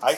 [0.00, 0.16] はい、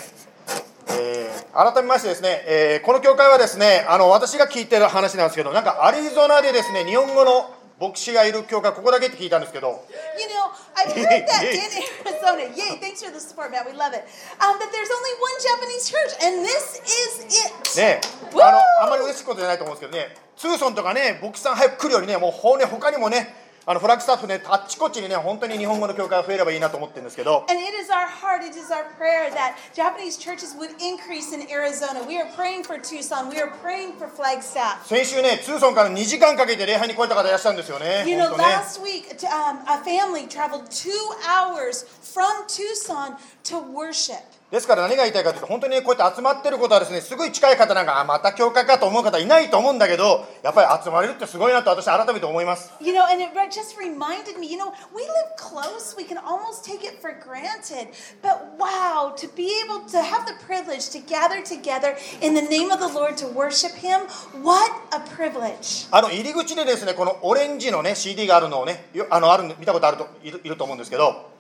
[0.91, 9.85] えー改めましてですね、えーこの教会はですねあの私が聞いてる話なんですけどなんかアリゾナでですね日本語の牧師がいる教会ここだけって聞いたんですけど
[10.19, 11.71] You know, I've heard that in
[12.07, 12.43] Arizona.
[12.55, 13.67] Yay, thanks for the support, Matt.
[13.67, 14.03] We love it.
[14.43, 17.81] Um, that there's only one Japanese church, and this is it.
[17.81, 18.01] ね!
[18.35, 23.35] あのあんまり嬉しいことじゃないと思うんですけどねツーソンとかね牧師さん早く来るようにねもうほうね他にもね
[23.71, 31.45] あのフラッグスタッフねあっちこっちにね本当に日本語の教会が増えればいいなと思ってるんですけど And it is our heart, it is our prayer that Japanese churches would increase in
[31.53, 32.01] Arizona.
[32.09, 33.29] We are praying for Tucson.
[33.29, 34.87] We are praying for Flagstaff.
[34.89, 40.89] 先週ねツーソンから2時間かけて礼拝に来れた方いらっしゃるんですよね You 本 know, 当ね last week, t- um, a family traveled two
[41.29, 44.25] hours from Tucson to worship.
[44.51, 55.95] ですから何が言いたいかというと本当にねこうやって集まってることはですねすぐい近い方なんかあまた教会かと思う方いないと思うんだけどやっぱり集まれるってすごいなと私改めて思います You know, and it just reminded me, you know, we live close.
[55.99, 57.89] We can almost take it for granted.
[58.23, 62.71] But wow, to be able to have the privilege to gather together in the name
[62.73, 64.09] of the Lord to worship Him,
[64.43, 65.89] what a privilege.
[65.91, 71.37] あの入り口でですねこのオレンジのね CD があるのをねよあのある見たことあるといるいると思うんですけど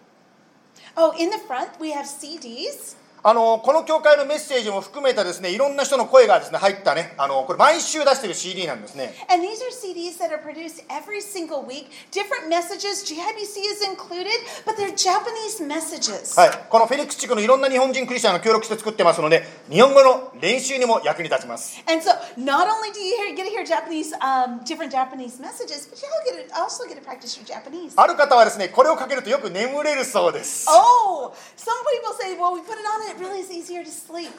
[1.00, 2.96] Oh, in the front, we have CDs.
[3.22, 11.90] あのこの教会のメッセージも含めたですねいろんな人の声がですね入ったねあのこれ毎週出してる CD なんですね And these are CDs that are produced every single week.
[12.12, 16.38] Different messages, GIBC is included, but they're Japanese messages.
[16.38, 25.40] はいこのフェニックス地区のいろんな日本人クリスチャンが協力して作ってますので日本語の練習にも役に立ちます And so, not only do you hear, get to hear Japanese, um, different Japanese
[25.40, 27.92] messages, but you'll get to, also get to practice your Japanese.
[27.96, 33.07] ある方はですねこれをかけるとよく眠れるそうです Oh, some people say, well, we put it on,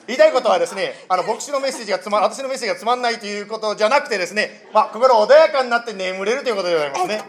[0.07, 7.23] 言いたいことはですね、あの牧師のメッセージがつま、私のメッセージがつまんないということじゃなくてですね、まあ心穏やかになって眠れるということでございますね。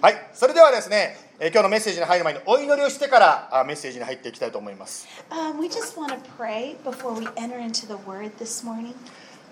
[0.00, 5.06] はい、それではですね、え今日のメッセージに入る前にお祈りをしてからあメッセージに入っていきたいと思います。
[5.30, 5.68] Um, we
[8.68, 8.76] ま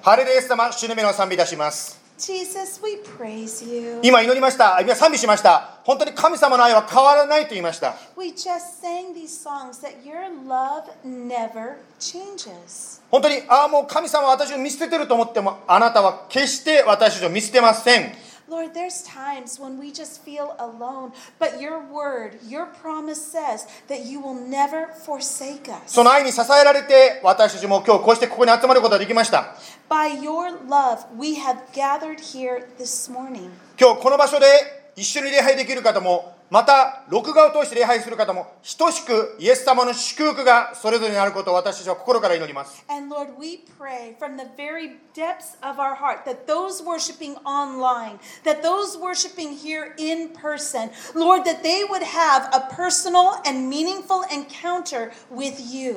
[0.03, 2.06] ハレルヤ様、主の目を賛美いたします。
[4.03, 5.77] 今祈りました、今賛美しました。
[5.85, 7.95] 本当に神様の愛は変わらないと言いました。
[13.11, 18.26] 本当に、ああ、もう神様は私を見捨ててると思っても、あなたは決して私たちを見捨てません。
[18.49, 24.21] Lord, there's times when we just feel alone, but your word, your promise says that you
[24.21, 25.81] will never forsake us.
[25.89, 29.57] その愛に支えられて、私たちも今日こうしてここに集まることができました。
[29.91, 33.51] By your love, we have gathered here this morning.
[33.81, 34.47] 今日この場所で
[34.95, 38.47] 一緒に礼拝できる方もまた、録画を通して礼拝する方も、
[38.79, 42.85] 等しくイエス様の祝福がそれぞれにあることを私たちは心から祈ります。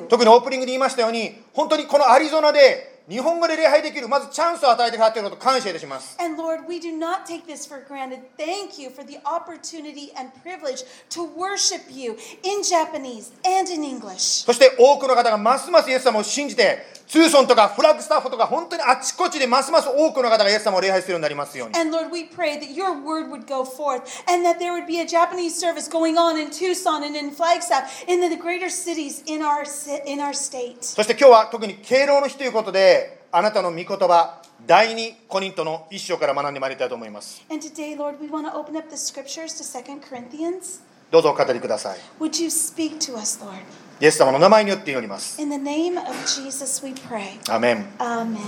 [0.08, 8.20] 特にオープニングで言いましたように、本当にこのアリゾナで、日本語で礼拝できるまずチャンスを与えてくださっていることを感謝いたします And Lord, we do not take this for granted.
[8.38, 14.44] Thank you for the opportunity and privilege to worship you in Japanese and in English.
[14.46, 24.86] そして多くの方がますますイエス様を信じてツーソンとかフラッグスタッフとか本当にあちこちでますます多くの方がイエス様を礼拝するようになりますように And Lord, we pray that your word would go forth and that there would
[24.86, 29.24] be a Japanese service going on in Tucson and in Flagstaff, in the greater cities
[29.26, 29.64] in our,
[30.06, 30.76] in our state.
[30.82, 40.80] そして今日は特に敬老の日ということであなたの御言葉第二コリントの一章から学んでまいりたいと思います And today, Lord, we want to open up the scriptures to 2 Corinthians.
[41.10, 43.89] どうぞお語りください Would you speak to us, Lord?
[44.00, 45.40] イエス様の名前によって祈ります。
[45.42, 47.54] In the name of Jesus, we pray.
[47.54, 47.86] アメン。
[47.98, 48.38] Amen.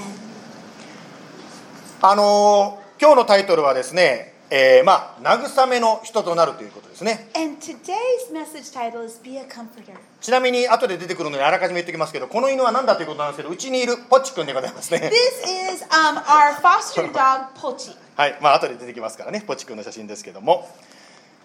[2.00, 7.28] あのー今日のタイトルはですね、えーまあ、慰めの人となるということですね。
[7.34, 9.94] And today's message title is Be a Comforter.
[10.20, 15.00] ちなみに後で出てくるのであらかじめ言っておきますけど、この犬は何だということなんですけど、うちにいるポチ君でございますね。
[15.12, 17.94] This is um, our foster dog, Pochi.
[18.16, 20.70] はい、まあ後で出てきますからね、ポチ君の写真ですけども。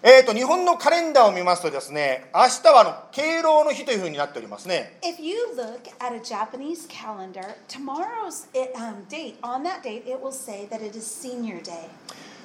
[0.04, 5.00] えー、と日本のカレンダーを見ますとですね、明日はあの敬老の日というふうになっておりますね。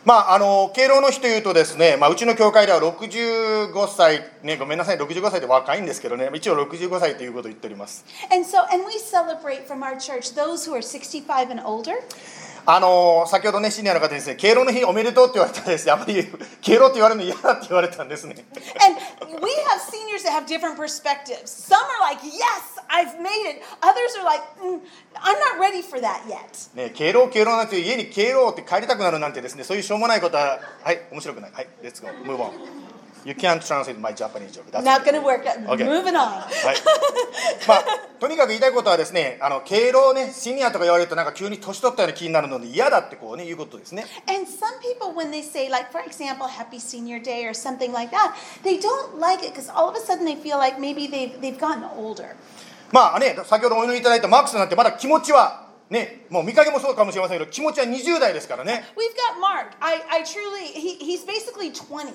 [0.05, 8.05] まあ、あの敬老の日というとですね、まあ、うちの教会では65歳、ね、ごめんなさい、65歳って若いんですけどね、一応65歳ということを言っております。
[8.33, 8.85] And so, and
[12.65, 16.15] あの先ほどね、シニアの方にですね、敬老の日おめでとうって言われたらですね、あまり
[16.61, 18.37] 敬老って言われるの嫌だって言われたんですね。
[18.79, 21.51] And we have seniors that have different perspectives.
[21.51, 23.63] Some are like, yes, I've made it.
[23.83, 24.81] Others are like, mm,
[25.17, 26.71] I'm not ready for that yet.
[26.77, 31.53] ね、敬老、敬老なんて家に敬老って帰りたくなるなんてですね、そういうしょうもないことは、はい、面白くない。
[31.53, 32.43] はい、レッツゴー、ムーブ。
[33.25, 34.71] You can't translate my Japanese joke.
[34.71, 35.47] That's Not to work.
[35.47, 35.85] Okay.
[35.85, 36.43] Moving on.
[36.43, 36.77] はい。
[37.69, 37.85] まあ、
[38.19, 44.05] とにかく言いたいことはですね、あの、敬老ね、シニアとか言われるとなんか急に年取ったような気になるので嫌だってこうね、いうことですね。
[44.27, 48.35] And some people, when they say, like, for example, Happy Senior Day or something like that,
[48.65, 51.59] they don't like it because all of a sudden they feel like maybe they've, they've
[51.59, 52.35] gotten older.
[52.91, 58.85] まあね、先ほどお祈りいただいたマークスなんてまだ気持ちは、ね、もう見かけもそうかもしれませんけど、気持ちは20代ですからね。
[58.97, 59.77] We've got Mark.
[59.81, 62.13] I, I truly, he, he's basically 20.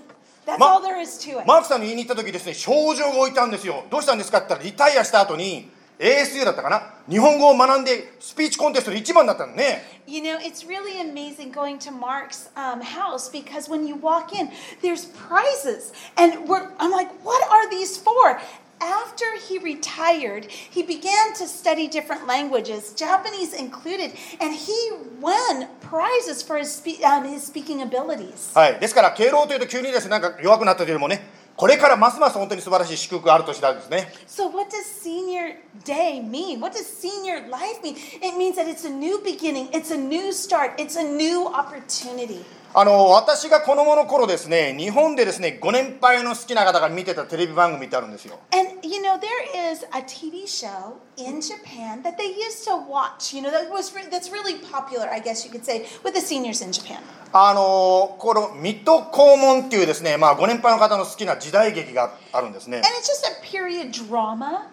[0.47, 1.45] That's all there is to it.
[1.45, 3.83] マークさんに言いに行った時ですね、症状が置いたんですよ。
[3.91, 9.83] どうしたんですかって言ったら、リタイアした後に、ASU だったかな日本語を学んで、スピーチコンテストで一番だったのね。
[10.07, 14.49] You know, it's really amazing going to Mark's um, house because when you walk in,
[14.81, 15.91] there's prizes.
[16.15, 18.39] And we're, I'm like, what are these for?
[18.82, 24.10] After he retired, he began to study different languages, Japanese included,
[24.40, 24.90] and he
[25.20, 28.52] won prizes for his, spe- um, his speaking abilities.
[28.54, 28.80] はい。
[28.80, 31.22] ですから、敬老というと急にですね、なんか弱くなったというよりもね、
[31.54, 34.12] これからますます本当に素晴らしい祝福がある年なんですね。
[34.26, 35.54] So, what does senior
[35.84, 36.60] day mean?
[36.60, 37.94] What does senior life mean?
[38.20, 42.44] It means that it's a new beginning, it's a new start, it's a new opportunity.
[42.73, 52.77] あの私が子供の頃ですね日本でですねご年配の好きな方が見てたテレビ番組ってあるんですよ And you know, there is a TV show in Japan that they used to
[52.77, 53.33] watch.
[53.33, 56.21] You know, that was re- that's really popular, I guess you could say, with the
[56.21, 56.99] seniors in Japan.
[57.33, 64.67] あのこの水戸黄門っていうですねまあご年配の方の好きな時代劇があるんですね And it's just a period drama.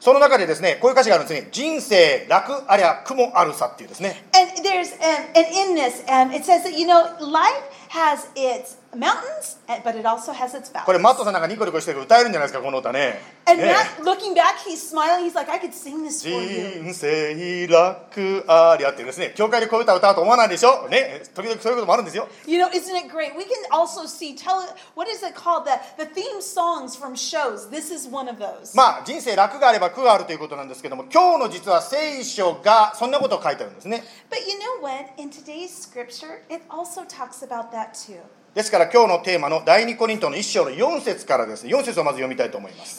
[0.00, 8.28] その中でですねこういう歌詞があるんですね人生楽ありゃ苦もあるさっていうですね And there's an, and in this, and it says that you know, life has
[8.34, 11.01] its mountains, uh, but it also has its これ valleys.
[11.01, 15.25] マットさんなんかニコニコしてるけど歌えるんじゃないですかこの歌ね And ね Matt, looking back, he's smiling.
[15.25, 16.83] He's like, I could sing this for you.
[16.83, 23.35] 人生楽ありゃっていうですね教会でこういう歌を歌うと思わないでしょね時々そういうこともあるんですよ You know, isn't it great?
[23.35, 24.67] We can also see tele.
[24.95, 25.65] What is it called?
[25.65, 27.69] The the theme songs from shows.
[27.69, 28.75] This is one of those.
[28.75, 35.09] まあ人生楽があれば苦があるということなんですけども今日の実は聖書がそんなことを書いてあるんですね But you know what?
[35.17, 38.19] In today's scripture, it also talks about that too.
[38.58, 42.98] ですから今日のテーマの第2コリントの1章の4節からですね、4節をまず読みたいと思います。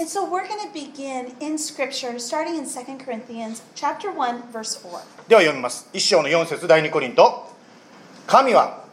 [5.28, 5.90] では読みます。
[5.92, 7.52] 1章の4節第2コリント。
[8.26, 8.86] 神は、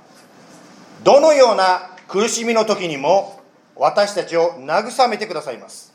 [1.04, 3.40] どのような苦しみの時にも
[3.76, 5.92] 私たちを慰めてくださいます。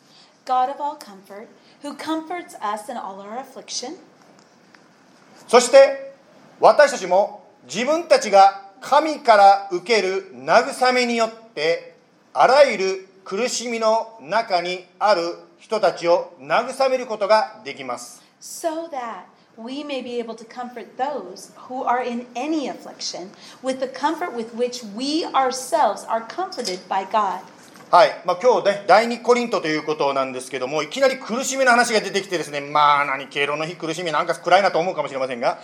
[5.49, 6.13] そして、
[6.61, 11.95] 私たちも自分たちが神から受ける慰めによって
[12.33, 19.25] あらゆる苦しみの中にある人たちを慰めることができます so that
[19.57, 23.29] we may be able to comfort those who are in any affliction
[23.61, 27.41] with the comfort with which we ourselves are comforted by God.
[27.91, 28.21] はい。
[28.23, 35.59] まあ、今日ね、第二コリントということなんですけども、いきなり苦しみの話が出てきてですね、まあ何、敬老の日、苦しみ、なんか暗いなと思うかもしれませんが。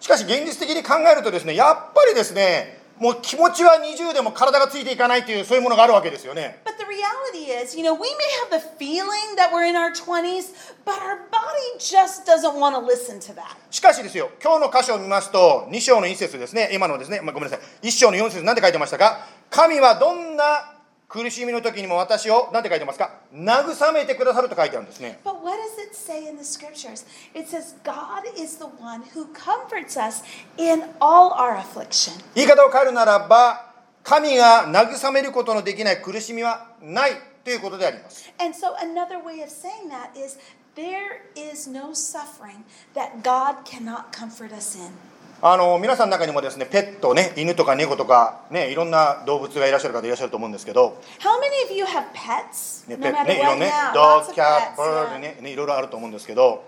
[0.00, 9.74] しかし、現実的に考えるとですね、やっぱりですね、もう気持ちは20でも体がついていかないというそういうものがあるわけですよね But the reality is, you know, we may have the feeling that we're in
[9.74, 10.54] our 20s,
[10.84, 13.56] but our body just doesn't want to listen to that.
[13.72, 20.71] しかしですよ今日の箇所を見ますと2章の1節ですね今のですね、まあ、ごめんなさい1章の4節何て書いてましたか神はどんな
[21.12, 27.04] 苦しみの時にも私を何て書いてますか慰めてくださると書いてあるんですね But what does it say in the scriptures?
[27.34, 30.22] It says, God is the one who comforts us
[30.56, 32.14] in all our affliction.
[32.34, 37.12] 言い方を変えるならば神が慰めることのできない苦しみはない
[37.44, 40.38] ということであります And so, another way of saying that is,
[40.74, 42.64] there is no suffering
[42.94, 45.11] that God cannot comfort us in.
[45.44, 52.88] あの皆さんの中にもですねペットね犬とか猫とかねいろんな動物がいらっしゃる方いらっしゃると思うんですけど、How many of you have pets?
[52.88, 56.64] ねペットねいろんなドッキャッバーねねいろいろあると思うんですけど。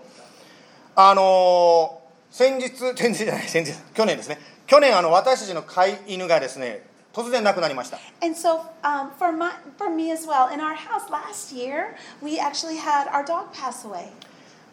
[0.97, 2.01] あの
[2.31, 4.39] 先日 先日じゃない先日去年ですね。
[4.67, 7.97] 去年あの私たちの飼い犬がですね突然亡くなりました。
[8.21, 12.77] And so, um, for, my, for me as well, in our house last year, we actually
[12.77, 14.09] had our dog pass away.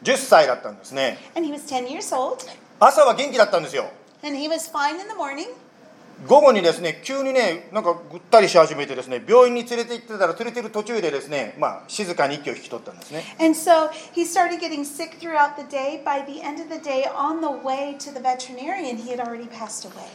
[0.02, 2.38] 10歳だったんですね And he was 10 years old,
[2.84, 3.84] 朝は元気だったんですよ
[4.24, 5.46] and he was fine in the morning.
[6.26, 16.02] 午後にですね急にねなんかぐったりし始めてですね病院に連れて行ってたら連れてる途中でですねまあ静かに息を引き取ったんですね And so he started getting sick throughout the day.
[16.04, 19.48] By the end of the day, on the way to the veterinarian, he had already
[19.48, 20.06] passed away.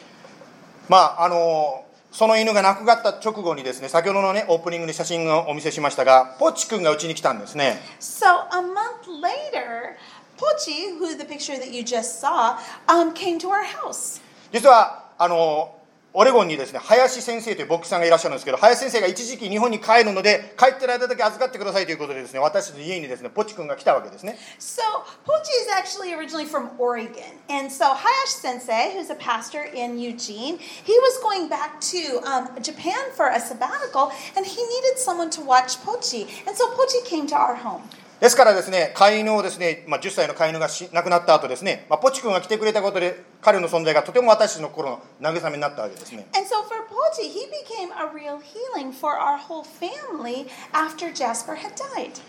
[0.89, 9.97] まああのその犬が亡くなった直後にですね先ほどのねオープニングで写真をお見せしましたがポチ君がうちに来たんですね So a month later,
[10.38, 14.22] Pochi, who the picture that you just saw, um, came to our house.
[14.51, 15.74] 実はあの
[16.13, 24.82] オレゴンにですね林先生という牧師さんがいらっしゃるんですけど林先生が一時期日本に帰るので帰ってる間だけ預かってくださいということでですね私の家にですねポチ君が来たわけですね So,
[25.25, 27.38] Pochi is actually originally from Oregon.
[27.50, 32.50] And so, Hayashi sensei, who's a pastor in Eugene, he was going back to um,
[32.63, 36.27] Japan for a sabbatical and he needed someone to watch Pochi.
[36.48, 37.84] And so, Pochi came to our home.
[38.19, 51.13] ですからですね飼い犬をですね、まあ、10歳の飼い犬がし亡くなった後ですね、まあ、ポチ君が来てくれたことで彼の存在がとても私の心の慰めになったわけですね And so, for Pochi, he became a real healing for our whole family after
[51.13, 52.19] Jasper had died.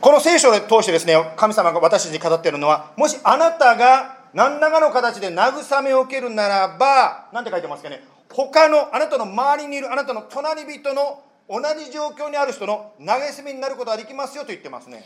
[0.00, 15.04] この聖書を通してですね神様が私たちに語っているのはもしあなたが何らかの形で慰めを受けるならば何て書いてますかね他のあなたの周りにいるあなたの隣人の同じ状況にある人の投げすみになることはできますよと言ってますね。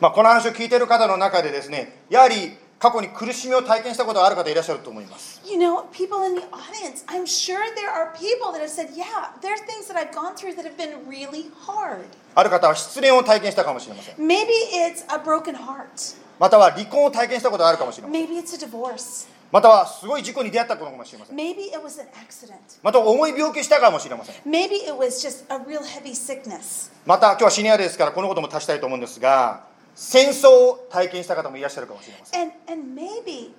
[0.00, 8.90] So、この話を聞いている方の中でですね、やはり過去に苦しみを体験したことがある方いらっしゃると思います You know, people in the audience, I'm sure there are people that have said,
[8.94, 12.04] Yeah, there are things that I've gone through that have been really hard.
[12.34, 21.98] ある方は失恋を体験したかもしれません Maybe it's a broken heart, または離婚を体験したことがあるかもしれません maybe it's a divorce, またはすごい事故に出会ったかもしれません maybe it was
[21.98, 22.52] an accident,
[22.82, 26.90] または重い病気したかもしれません maybe it was just a real heavy sickness.
[27.06, 29.64] また今日はシニアですからこのことも足したいと思うんですが
[29.96, 33.50] 戦争を体験した方もいらっしゃるかもしれません And, and maybe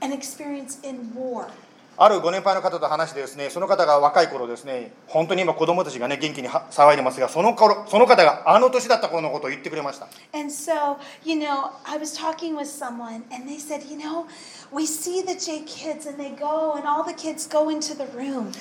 [0.00, 1.48] an experience in war.
[1.98, 14.26] あるご年配の方と話してですねその方が若い頃ですね本当に今子供たちがね元気には騒いでますがその頃その方があの年だった頃のことを言ってくれました And so, you know, I was talking with someone and they said, you know,
[14.70, 18.04] we see the J kids and they go and all the kids go into the
[18.14, 18.52] room.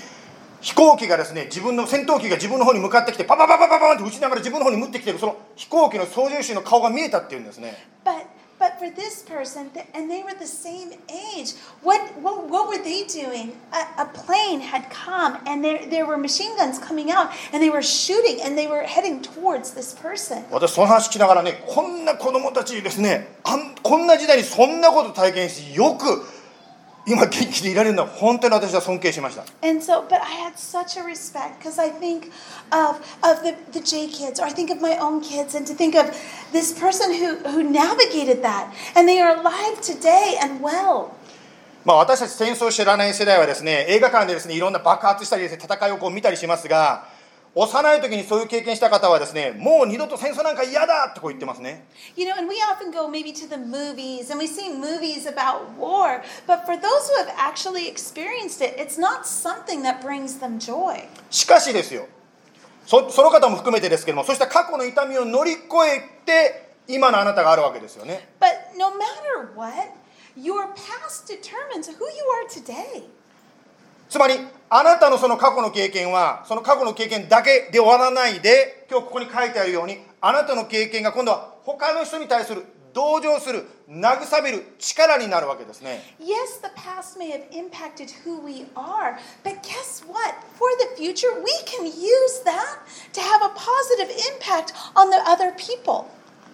[0.62, 8.26] 飛行機がですね自分の戦闘機が自分の方に向かってきてパパパパパパンって撃ちながら自分の方に向ってきてるその飛行機の操縦士の顔が見えたっていうんですね But
[8.58, 13.04] but for this person, and they were the same age, what what, what were they
[13.04, 13.52] doing?
[13.74, 17.70] A, a plane had come and there, there were machine guns coming out and they
[17.70, 20.46] were shooting and they were heading towards this person.
[20.52, 26.26] 私その話聞きながらねこんな子供たちですねあんこんな時代にそんなこと体験しよく
[27.08, 29.44] 今元気でいられるのは本当に私は尊敬しました。
[41.84, 47.15] まあ私たち戦争知らない世代はですね映画館で,です、ね、いろんな爆発したり、戦いを見たりしますが。
[47.58, 51.86] 幼い時にそういう経験した方はですねもう二度と戦争なんか嫌だってこう言ってますね
[52.18, 55.62] You know, and we often go maybe to the movies and we see movies about
[55.80, 60.60] war, but for those who have actually experienced it, it's not something that brings them
[60.60, 61.08] joy.
[61.32, 62.08] しかしですよ
[62.86, 65.62] そその方も含めてですけどもそうした過去の痛みを乗り越
[65.96, 69.92] えて今のあなたがあるわけですよね But no matter what,
[70.38, 73.04] your past determines who you are today.
[74.10, 74.36] つまり
[74.78, 89.16] あなたのその過去の経験はその過去の経験だけで終わらないで今日ここに書いてあるようにあなたの経験が今度は他の人に対する同情する慰める力になるわけですね Yes, the past may have impacted who we are,
[89.46, 90.36] but guess what?
[90.60, 92.80] For the future, we can use that
[93.14, 96.04] to have a positive impact on the other people.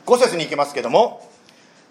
[0.05, 1.27] 5節に行きますけども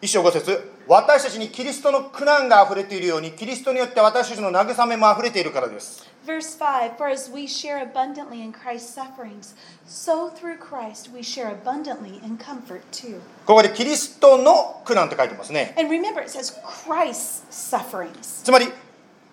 [0.00, 9.53] 一章5節私たちにキリストの苦難があふれているようにキリストによって私たちの慰めもあふれているからです Verse 5 For as we share abundantly in Christ's sufferings,
[9.85, 13.21] so through Christ we share abundantly in comfort too.
[13.45, 18.43] ここでキリストの苦難って書いてますね And remember, it says Christ's sufferings.
[18.43, 18.67] つまり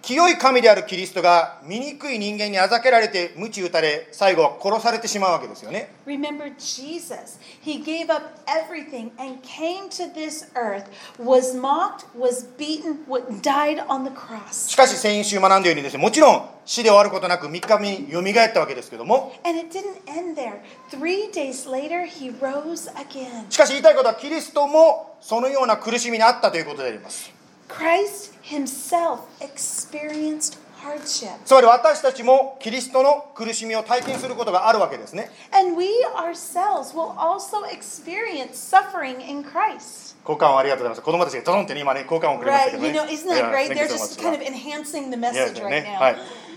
[0.08, 7.38] 清い神であるキリストが醜い人間にあざけられて鞭打たれ最後は殺されてしまうわけですよね Remember Jesus.
[7.62, 10.86] He gave up everything and came to this earth,
[11.20, 13.04] was mocked, was beaten,
[13.42, 14.70] died on the cross.
[14.70, 20.62] しかし先週学んだようにですねもちろん死で終わることなく3日目によみがえったわけですけども And it didn't end there.
[20.90, 23.52] Three days later, he rose again.
[23.52, 27.36] しかし言いたいことはキリストもそのような苦しみにあったということであります
[27.68, 31.30] Christ himself experienced hardship.
[31.46, 40.16] つまり私たちもキリストの苦しみを体験することがあるわけですね And we ourselves will also experience suffering in Christ.
[40.28, 42.82] 交換をありがとうございます子供たちがドロンってね今ね交換をくれましたけ Right?
[42.82, 43.70] ど You ね know, isn't that great?
[43.74, 46.00] They're you just kind of enhancing the message ね right now.
[46.00, 46.16] はい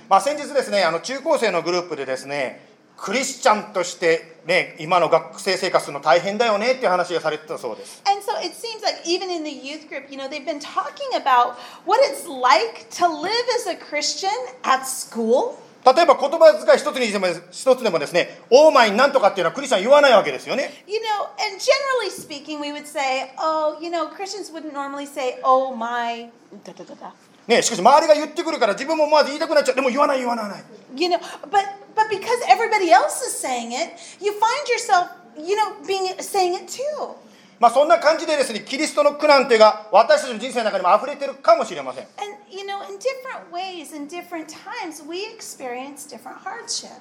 [0.09, 2.61] まあ、先日ですねあの中高生のグループでですね
[3.01, 11.09] クリスチャンとして、ね、今の学生生活するの大変だよねっていう話がされてたそうです And so it seems like even in the youth group, you know, they've been talking
[11.17, 14.29] about what it's like to live as a Christian
[14.63, 15.57] at school.
[15.83, 25.07] 例えば言葉遣い一つにでも一つでもですね「オーマイなんとか」っていうのはクリスチャン言わないわけですよね You know, and generally speaking, we would say, oh, you know, Christians wouldn't normally
[25.07, 26.29] say, oh, my.
[26.65, 27.13] Da, da, da, da.
[27.47, 30.63] ねしかし周りが言ってくるから自分もまず言いたくなっちゃうでも言わない言わない
[30.97, 31.19] You know,
[31.51, 36.55] but but because everybody else is saying it, you find yourself, you know, being saying
[36.55, 37.15] it too.
[37.61, 42.07] まあそんな感じでですねキリストの苦難というのが私たちの人生の中にも溢れてるかもしれません.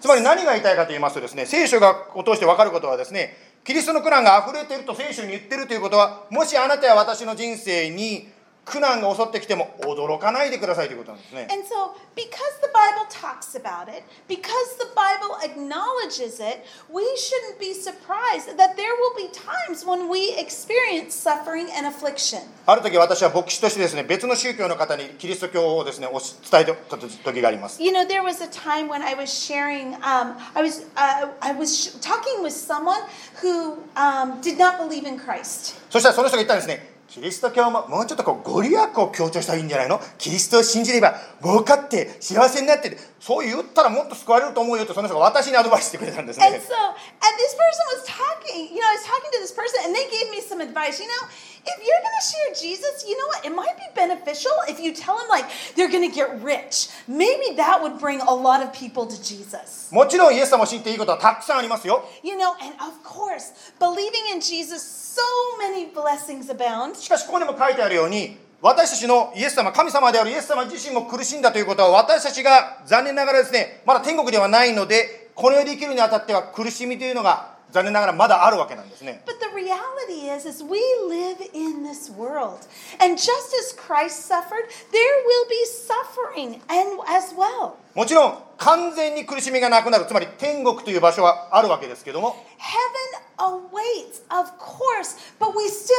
[0.01, 8.27] つまり何が言いたいかと言いますとですね聖書がを通して分かることはですねキリストの苦難が溢れていると聖書に言ってるということはもしあなたや私の人生に
[8.69, 17.59] 苦難が襲ってきても驚かないでくださいということなんですね And so, because the Bible talks about it, because the Bible acknowledges it, we shouldn't
[17.59, 22.39] be surprised that there will be times when we experience suffering and affliction.
[22.65, 31.29] ある時私は牧師としてですね別の宗教の方にキリスト教をですね伝えた時があります You know, there was a time when I was sharing, um, I was, uh,
[31.41, 33.01] I was talking with someone
[33.41, 35.75] who um, did not believe in Christ.
[35.89, 39.99] そしたらその人が言ったんですねキリスト教ももうちょっとこうご利益を強調したらいいんじゃないの？
[40.19, 49.81] キリストを信じれば儲かって幸せになってそう言ったらもっと救われると思うよとその人が私にアドバイスしてくれたんです And so, and this person was talking, you know, I was talking to this person
[49.85, 51.01] and they gave me some advice.
[51.01, 51.25] You know,
[51.65, 53.45] if you're going to share Jesus, you know what?
[53.45, 56.89] It might be beneficial if you tell them, like, they're going to get rich.
[57.07, 59.91] Maybe that would bring a lot of people to Jesus.
[59.91, 65.21] もちろんイエス様を知っていいことはたくさんありますよ You know, and of course, believing in Jesus, so
[65.59, 66.95] many blessings abound.
[66.95, 82.59] しかしここにも書いてあるように私たちのイエス様神様であるイエス様自身も苦しんだということは私たちが残念ながらですねまだ天国ではないのでこの世で生きるにあたっては苦しみというのが残念ながらまだあるわけなんですね But the reality is, is we live in this world.
[82.99, 87.73] And just as Christ suffered, there will be suffering and as well.
[87.95, 95.93] もちろん完全に苦しみがなくなるつまり天国という場所はあるわけですけども Heaven awaits, of course, but we still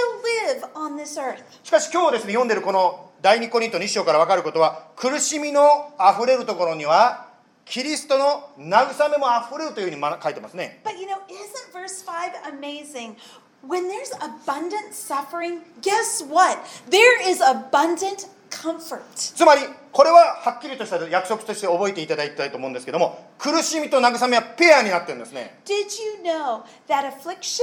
[0.46, 1.42] live on this earth.
[1.62, 7.29] しかし今日ですね読んでるこの第2コリント2章から分かることは苦しみのあふれるところには
[7.70, 13.14] キリストの慰めもあふれるというふうにま書いてますね But you know, isn't verse 5 amazing?
[13.64, 16.58] When there's abundant suffering, guess what?
[16.90, 19.02] There is abundant comfort.
[19.14, 27.62] つまりこれははっきりとした約束として覚えていただきたいと思うんですけども苦しみと慰めはペアになってるんですね Did you know that affliction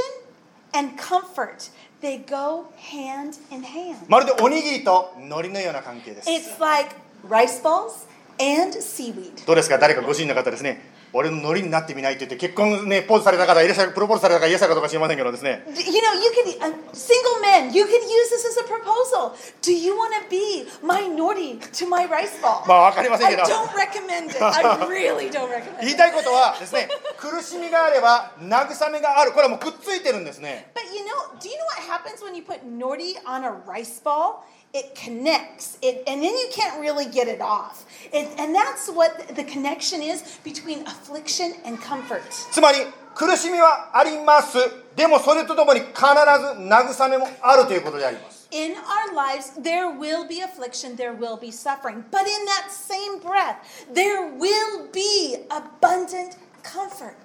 [0.74, 1.70] and comfort
[2.02, 3.98] they go hand in hand?
[4.08, 6.96] まるでおにぎりと海苔のような関係です It's like
[7.28, 8.08] rice balls
[8.40, 9.46] and seaweed.
[9.46, 10.82] どうですか誰かご主人の方ですね
[11.14, 19.32] 俺の海苔になってみないって言って結婚ねポーズされた方いらっしゃるプロポーズされた方いらっしゃるかどうか知りませんけどですね You know, you could, uh, single men, you could use this as a proposal.
[19.62, 22.68] Do you want to be my naughty to my rice ball?
[22.68, 24.44] まあわかりません I けど don't recommend it.
[24.44, 25.98] I really don't recommend 言い it.
[25.98, 33.52] たいことはですね苦しみがあれば慰めがあるこれはもうくっついてるんですね But you know, do you know what happens when you put naughty on a
[33.66, 34.44] rice ball?
[34.75, 37.85] It connects, it, and then you can't really get it off.
[38.11, 42.23] It, and that's what the connection is between affliction and comfort.
[42.51, 42.79] つまり
[43.15, 44.57] 苦しみはあります
[44.97, 52.05] でもそれとともに必ず慰めもあるということであります In our lives, there will be affliction, there will be suffering.
[52.11, 53.57] But in that same breath,
[53.91, 56.46] there will be abundant comfort.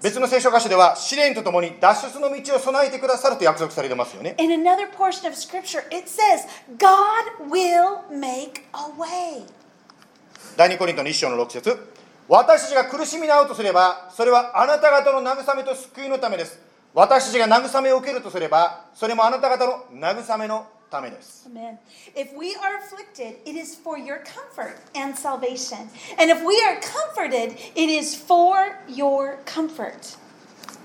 [0.03, 4.35] 別の聖書箇所では試練とともに脱出の道を備えてくださると約束されてますよね。
[4.39, 6.47] In another portion of scripture, it says,
[6.79, 9.45] God will make a way.
[10.57, 11.93] 第2コリントの1章の6節。
[12.29, 16.59] 私たちが苦しみに遭うとすればそれはあなた方の慰めと救いのためです。
[16.95, 21.79] 私たちが慰めを受けるとすればそれもあなた方の慰めのためです Amen.
[22.15, 25.89] If we are afflicted, it is for your comfort and salvation.
[26.19, 30.19] And if we are comforted, it is for your comfort.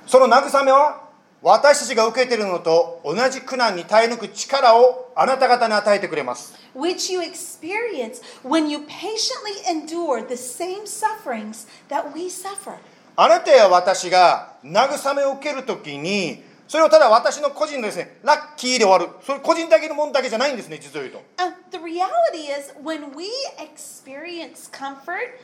[0.08, 1.06] その慰めは
[1.42, 12.78] 私たちが受けているのと同じ苦難に耐え抜く力をあなた方に与えてくれます which you experience when you patiently endure the same sufferings that we suffer.
[13.18, 25.40] あなたや私が慰めを受けるときにそれをただ私の個人のですねラッキーで終わるそれ個人だけのものだけじゃないんですね実を言うと Uh, the reality is, when we experience comfort,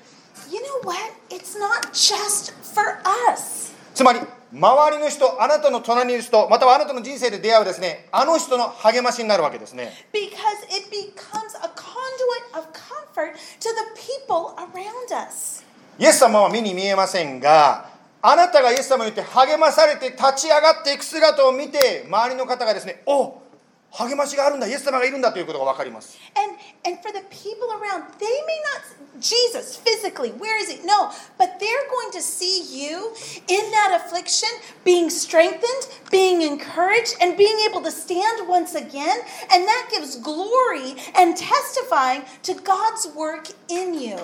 [0.52, 1.00] you know what?
[1.30, 3.00] It's not just for
[3.32, 3.74] us.
[3.94, 4.20] つまり
[4.52, 10.30] 周りの人あなたの隣にいる人またはあなたの人生で出会うですねあの人の励ましになるわけですね Because
[10.70, 15.64] it becomes a conduit of comfort to the people around us.
[16.00, 23.43] イエス様は目に見えませんがあなたがイエス様によって励まされて立ち上がっていく姿を見て周りの方がですねお
[23.91, 30.79] 励ましがあるんだイエス様がいるんだということが分かります And and for the people around, they may not Jesus physically, where is he?
[30.85, 33.13] No, but they're going to see you
[33.49, 34.49] in that affliction
[34.85, 39.19] being strengthened, being encouraged, and being able to stand once again.
[39.53, 44.19] And that gives glory and testifying to God's work in you.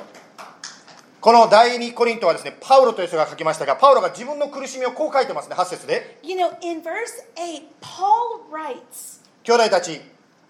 [1.21, 6.17] この第2コリントはですねパウロという人が書きましたがパウロが自分の苦しみをこう書いてますね8節で。
[6.23, 9.99] You know, in verse 8, Paul writes, 兄弟たち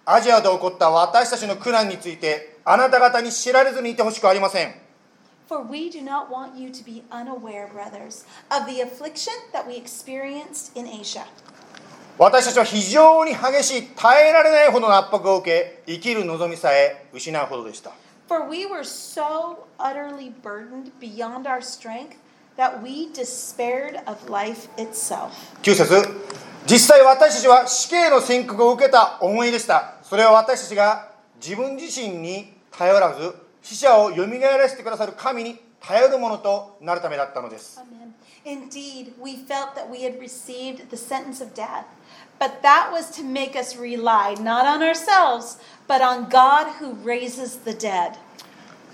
[0.05, 4.75] アジアで起こった私たちの苦難についてあなた方に知られずにいてほしくありません。
[5.47, 10.77] For we do not want you to be unaware, brothers, of the affliction that we experienced
[10.79, 11.23] in Asia.
[12.19, 17.91] 私たちは非常に激しい耐えられないほどの圧迫を受け生きる望みさえ失うほどでした
[18.28, 22.16] For we were so utterly burdened beyond our strength
[22.56, 25.32] that we despaired of life itself.
[25.62, 26.08] 9節
[26.66, 38.14] 実際私たちは死刑の宣告を受けた思いでしたそれは私たちが自分自身に頼らず死者をよみがえらせてくださる神に頼るものとなるためだったのです Amen.
[38.46, 41.86] Indeed, we felt that we had received the sentence of death,
[42.38, 47.58] but that was to make us rely not on ourselves, but on God who raises
[47.64, 48.18] the dead.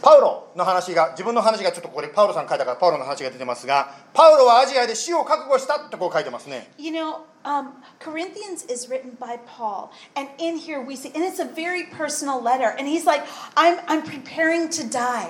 [0.02, 11.22] パウロの話が自分の話がちょっとここでパウロさん書いたからパウロの話が出てますがパウロはアジアで死を覚悟したってこう書いてますね You know, um, Corinthians is written by Paul, and in here we see, and
[11.22, 13.22] it's a very personal letter, and he's like,
[13.56, 15.28] I'm, I'm preparing to die.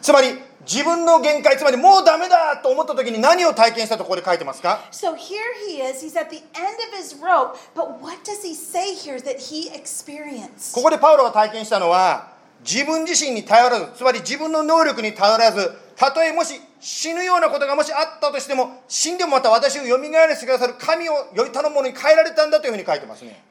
[0.00, 8.43] つまり 自分の限界つまりもうダメだと思った時に何を体験したとここで書いてますか？So here he is, he's at the end of his rope, but what does
[8.43, 10.73] he say here that he experienced?
[10.75, 12.31] ここでパウロが体験したのは
[12.63, 23.43] 自分自身に頼らずつまり自分の能力に頼らずたとえもし死ぬようなことがもしあったとしても死んでもまた私をよみがえらせてくださる神をより頼むものに変えられたんだというふうに書いてますね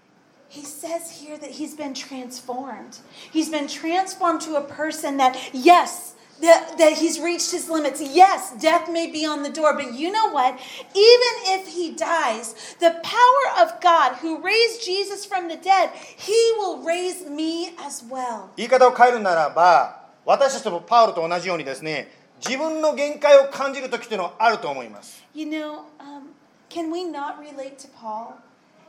[0.50, 2.98] He says here that he's been transformed.
[3.32, 8.01] He's been transformed to a person that, yes, that, that he's reached his limits.
[8.01, 10.59] Yes, death may be on the door, but you know what?
[10.93, 16.53] Even if he dies, the power of God who raised Jesus from the dead, he
[16.57, 18.49] will raise me as well.
[18.57, 22.11] 言い方を変えるならば私たちもパウロと同じようにですね
[22.43, 26.33] 自分の限界を感じる時というのはあると思います You know, um,
[26.69, 28.35] can we not relate to Paul?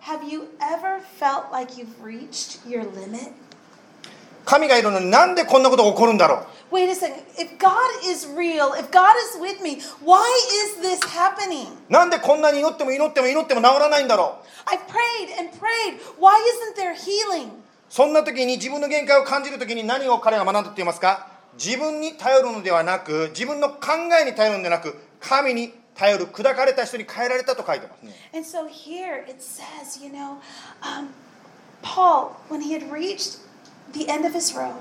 [0.00, 3.32] Have you ever felt like you've reached your limit?
[4.44, 7.23] 神がいるのになんでこんなことが起こるんだろう Wait a second.
[7.37, 10.23] If God is real, if God is with me, why
[10.63, 11.67] is this happening?
[11.89, 14.51] なんでこんなに祈っても祈っても祈っても治らないんだろう
[14.91, 15.99] prayed and prayed.
[16.17, 17.49] Why isn't there healing?
[17.89, 21.27] そんな時に自分の限界を感じる時に何を彼が学んだって言いますか
[21.61, 23.79] 自分に頼るのではなく自分の考
[24.21, 30.37] えに頼るのではなく神に頼る砕かれた人に変えられたと書いてますね And so here it says, you know,
[30.81, 31.09] um,
[31.81, 33.39] Paul, when he had reached
[33.91, 34.79] the end of his rope,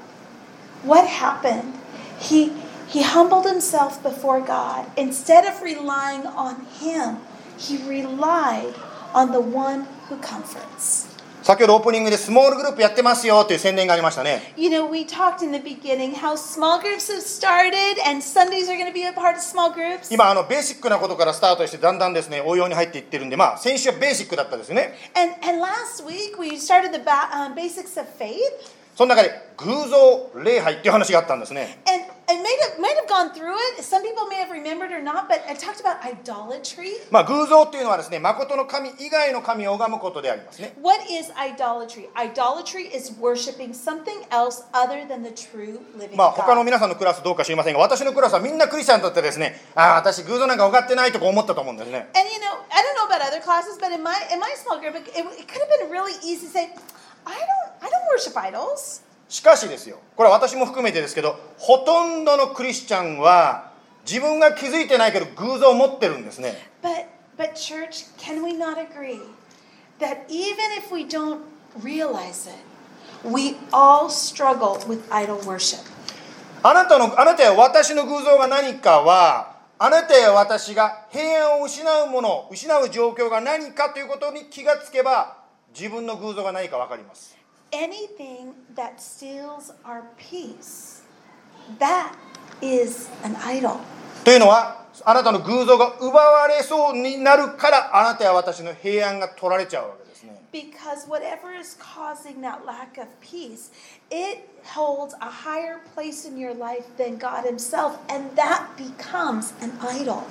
[0.84, 1.79] what happened?
[2.19, 2.51] He
[2.87, 4.85] he humbled himself before God.
[4.95, 7.17] Instead of relying on him,
[7.57, 8.73] he relied
[9.13, 11.07] on the one who comforts.
[11.43, 18.67] 先ほどオープニングでスモールグループやってますよという宣伝がありましたね You know, we talked in the beginning how small groups have started and Sundays
[18.67, 20.11] are going to be a part of small groups.
[20.11, 28.39] 今あのベーシックなことからスタートしてだんだんですね応用に入っていってるんでまあ先週はベーシックだったですよね And, and last week we started the ba- um, basics of faith.
[29.00, 33.82] その中で偶像礼拝っていう話があったんですね And I might have, might have gone through it.
[33.82, 37.00] Some people may have remembered or not, but I talked about idolatry.
[37.10, 42.10] まあ偶像っていうのはですね誠の神以外の神を拝むことでありますね What is idolatry?
[42.12, 46.64] Idolatry is worshiping something else other than the true living まあ他の God.
[46.64, 54.52] 皆さんのクラスどうか知りませんが私のクラスはみんなクリスチャンだってですねああ私偶像なんか拝ってないとか思ったと思うんですね And you know, I don't know about other classes, but in my in my
[54.56, 56.68] small group, it, it could have been really easy to say,
[57.24, 59.02] I don't I don't worship idols.
[59.28, 63.70] しかしですよこれは私も含めてですけどほとんどのクリスチャンは
[64.04, 67.06] 自分が気づいてないけど偶像を持ってるんですね But
[67.38, 69.20] but church, can we not agree
[70.00, 71.40] that even if we don't
[71.82, 72.56] realize it,
[73.24, 75.78] we all struggle with idol worship.
[76.62, 85.38] あなたのあなたや私の偶像が何かはあなたや私が平安を失うもの失う状況が何かということに気がつけば
[85.74, 87.36] 自分の偶像が何か分かります
[87.72, 91.02] Anything that steals our peace,
[91.78, 92.12] that
[92.60, 93.76] is an idol.
[94.24, 103.70] というのはあなたの偶像が奪われそうになるからあなたや私の平安が取られちゃうわけですね Because whatever is causing that lack of peace,
[104.10, 109.70] it holds a higher place in your life than God Himself, and that becomes an
[109.80, 110.24] idol.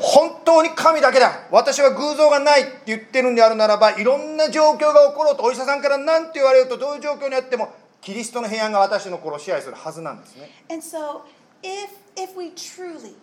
[0.00, 1.46] 本当に神だけだ。
[1.50, 10.50] 私は偶像がないって言ってるんであるならばいろんな状況が起ころうとお医者さんから何て言われるとどういう状況にあってもキリストの平安が私の心を支配するはずなんですね。
[10.70, 11.22] And so,
[11.62, 13.14] if if we truly,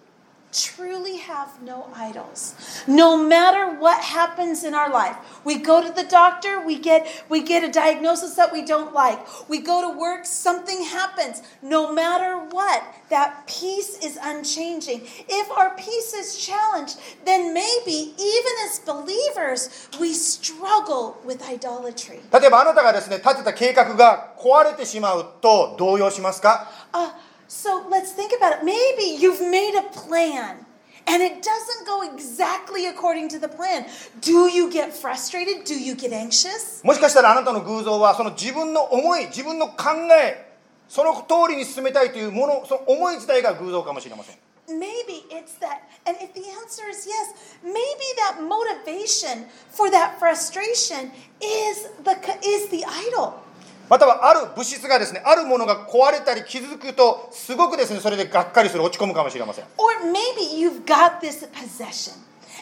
[0.55, 2.55] truly have no idols,
[2.87, 7.43] no matter what happens in our life, we go to the doctor, we get we
[7.43, 9.19] get a diagnosis that we don't like,
[9.49, 11.43] we go to work, something happens.
[11.63, 15.03] No matter what, that peace is unchanging.
[15.29, 22.21] If our peace is challenged, then maybe even as believers, we struggle with idolatry.
[22.33, 27.13] 例えばあなたがですね立てた計画が壊れてしまうと動揺しますか Uh,
[27.49, 28.65] so let's think about it.
[28.65, 30.67] Maybe you've made a plan
[31.07, 33.87] and it doesn't go exactly according to the plan.
[34.21, 35.65] Do you get frustrated?
[35.65, 36.85] Do you get anxious?
[36.85, 39.91] もしかしたらあなたの偶像はその自分の思い自分の考
[40.23, 40.51] え
[40.89, 44.37] その通りに進めたいというものその思い自体が偶像かもしれません
[44.71, 45.83] Maybe it's that.
[46.07, 51.11] And if the answer is yes, maybe that motivation for that frustration
[51.43, 53.43] is the is the idol.
[53.90, 62.14] またはある物質がですねあるものが壊れたり傷つくとすごくですねそれでがっかりする落ち込むかもしれません Or maybe you've got this possession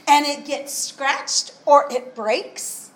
[0.07, 2.91] and it gets scratched or it breaks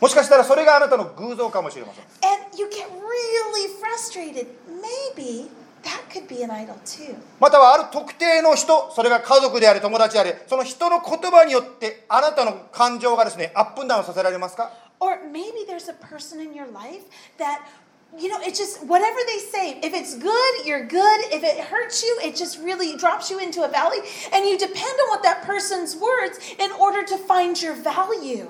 [0.00, 4.46] もしかしたらそれがあなたの偶像かもしれません and you get really frustrated.
[5.14, 5.48] Maybe
[5.82, 7.14] that could be an idol too.
[7.38, 14.72] またはある特定の人それが家族であれ友達であれその人の言葉によってあなたの感情がですねアップダウンさせられますか？
[14.99, 17.03] Or maybe there's a person in your life
[17.37, 17.67] that
[18.17, 19.79] you know, it's just whatever they say.
[19.83, 21.19] If it's good, you're good.
[21.33, 23.97] If it hurts you, it just really drops you into a valley.
[24.31, 28.47] And you depend on what that person's words in order to find your value.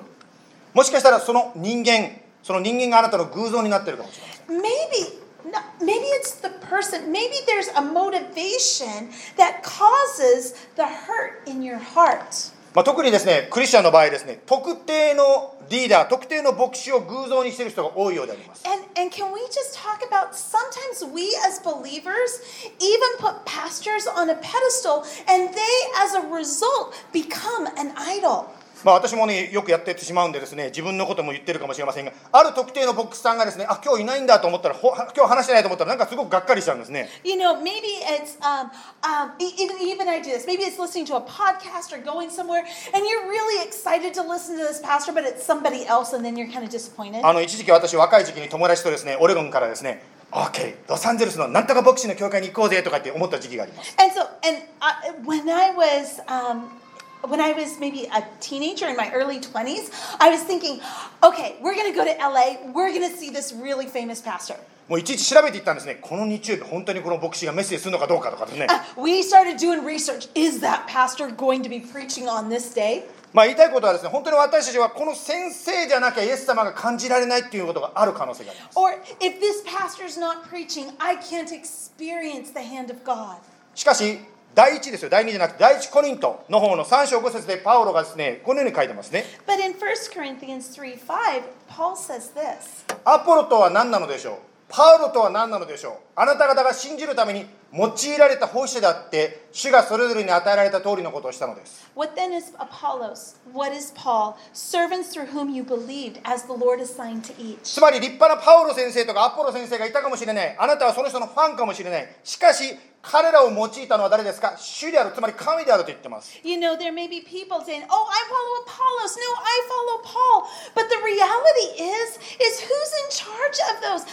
[0.74, 5.26] もしかしたらその人間その人間があなたの偶像になっているかもしれません Maybe.
[5.52, 7.12] no, Maybe it's the person.
[7.12, 12.52] Maybe there's a motivation that causes the hurt in your heart.
[12.75, 22.43] まあ、特にですねクリスチャンの場合ですね特定のリーダー特定の牧師を偶像にしている人が多いようであります And and can we just talk about sometimes we as believers
[22.79, 28.47] even put pastors on a pedestal and they as a result become an idol.
[28.85, 38.71] まあ、私もねよくやってってしまうんでですね自分のことも言ってるかもしれませんがある特定の牧師さんがですねあ今日いないんだと思ったらほ今日話してないと思ったらなんかすごくがっかりしちゃうんですね You know, maybe it's um,
[39.03, 40.47] um, e- even even I do this.
[40.47, 42.65] Maybe it's listening to a podcast or going somewhere,
[42.95, 46.37] and you're really excited to listen to this pastor, but it's somebody else, and then
[46.37, 47.25] you're kind of disappointed.
[47.25, 56.80] あの一時期私若い時期に友達とですねオレゴンからですね OK ロサンゼルスのなんとか牧師の教会に行こうぜとかって思った時期があります And so, and I, when I was, um,
[57.28, 60.80] when I was maybe a teenager in my early 20s, I was thinking,
[61.24, 62.72] okay, we're going to go to LA.
[62.74, 64.56] We're going to see this really famous pastor.
[64.88, 70.30] もういちいち調べていったんですねこの日曜日本当にこの牧師がメッセージするのかどうかとかですね Uh, we started doing research.
[70.36, 73.04] Is that pastor going to be preaching on this day?
[73.34, 83.38] まあ言いたいことはですね本当に私たちはこの先生じゃなきゃイエス様が感じられないっていうことがある可能性があります Or if this pastor's not preaching, I can't experience the hand of God.
[83.74, 84.20] しかし
[84.55, 85.11] 第一ですよ。
[85.11, 89.25] 第二じゃなくて第一コリントの方の3章5節でパウロがですねこのように書いてますね。
[89.47, 89.79] But in 1
[90.13, 92.85] Corinthians 3 5, Paul says this.
[93.05, 94.50] アポロとは何なのでしょう？
[94.71, 103.37] パウロとは何なのでしょうあなた方が信じるために用いられた奉仕者であって主がそれぞれに与えられた通りのことをしたのです What then is Apollos?
[103.53, 104.35] What is Paul?
[104.53, 107.59] Servants through whom you believed, as the Lord assigned to each.
[107.63, 120.03] つまり立派なパウロ先生とかアポロ先生がいたかもしれないあなたはその人のファンかもしれないしかし彼らを用いたのは誰ですか主であるつまり神であると言ってます You know, there may be people saying, "Oh, I follow Apollos." No, I follow
[120.05, 120.45] Paul.
[120.75, 124.05] But the reality is, is who's in charge of those?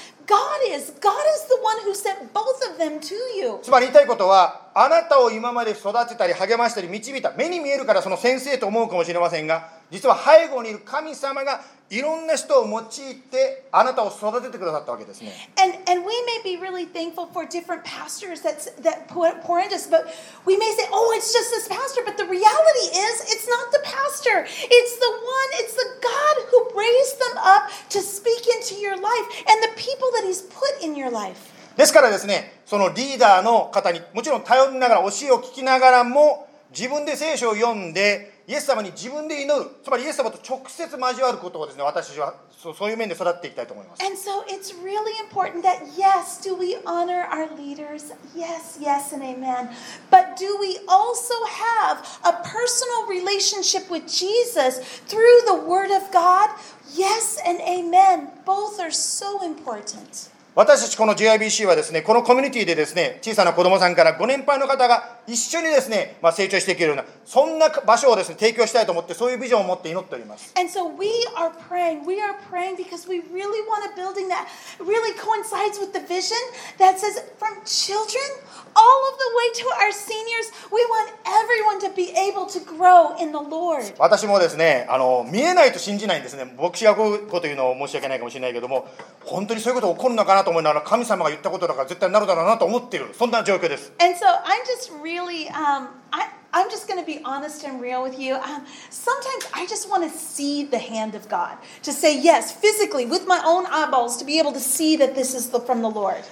[3.64, 19.32] つまり言いたいことはあなたを今まで育てたり励ましたり導いた目に見えるからその先生と思うかもしれませんが実は背後にいる神様がいろんな人を用いてあなたを育ててくださったわけですね And and we may be really thankful for different pastors that that pour,
[19.64, 20.04] into us, but
[20.46, 23.80] we may say, "Oh, it's just this pastor." But the reality is, it's not the
[23.88, 24.44] pastor.
[24.44, 25.50] It's the one.
[25.64, 30.12] It's the God who raised them up to speak into your life and the people
[30.20, 31.56] that He's put in your life.
[31.78, 48.13] ですからですねそのリーダーの方にもちろん頼りながら教えを聞きながらも自分で聖書を読んでイエス様に自分で祈るつまりイエス様と直接交わることをですね私たちはそうそういう面で育っていきたいと思います And so it's really important that yes, do we honor our leaders?
[48.35, 49.71] Yes, yes, and amen.
[50.11, 56.51] But do we also have a personal relationship with Jesus through the Word of God?
[56.95, 58.31] Yes and amen.
[58.45, 60.29] Both are so important.
[60.58, 72.08] 私たちこの JIBC はですねこのコミュニティでですね小さな子供さんからご年配の方が一緒にですね、まあ、成長していけるようなそんな場所をですね提供したいと思ってそういうビジョンを持って祈っております And so we are praying.
[72.08, 76.42] We are praying because we really want a building that really coincides with the vision
[76.80, 78.26] that says from children
[78.74, 81.14] all of the way to our seniors, we want
[81.47, 83.95] everyone to be able to grow in the Lord.
[83.99, 88.89] 私もですねあの見えないと信じないんですね牧師がこういうこと言うの申し訳ないかもしれないけども
[89.25, 98.03] 本当にそういうこと起こるのかなと思いながら神様が言ったことだから絶対なるだろうなと思っているそんな状況です And so I'm just really, um, I, I'm just going to be honest and real
[98.03, 98.35] with you.
[98.35, 103.07] Um, sometimes I just want to see the hand of God, to say yes, physically,
[103.07, 105.89] with my own eyeballs, to be able to see that this is the, from the
[105.91, 106.23] Lord.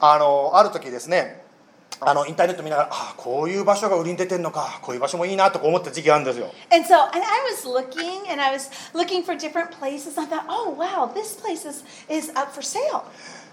[0.00, 1.41] あのある時ですね
[1.99, 10.17] あのインターネット見ながらあこういう場所が売りに出てんのかこういう場所もいいなとか思った時期があるんですよ And so, and I was looking, and I was looking for different places.
[10.17, 13.03] I thought, oh wow, this place is is up for sale.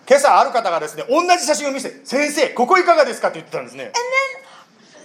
[0.09, 3.95] 今朝ある方がですね同じ写真を見せて先生ここいかがですかって言ってたんですね And